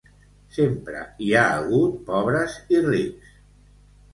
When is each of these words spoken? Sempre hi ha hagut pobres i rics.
Sempre 0.55 1.01
hi 1.25 1.27
ha 1.35 1.43
hagut 1.57 1.99
pobres 2.09 2.57
i 2.77 2.81
rics. 2.89 3.37